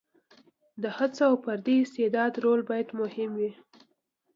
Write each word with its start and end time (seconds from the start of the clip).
د 0.81 0.83
هڅو 0.97 1.23
او 1.29 1.35
فردي 1.43 1.75
استعداد 1.83 2.33
رول 2.43 2.61
باید 2.69 2.87
مهم 3.01 3.31
وي. 3.39 3.51